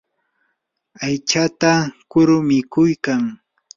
[1.05, 1.71] aychata
[2.11, 3.21] kuru mikuykan.